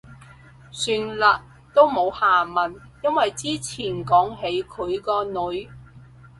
[0.71, 1.39] 算喇，
[1.75, 2.75] 都冇下文。
[3.03, 5.69] 因為之前講起佢個女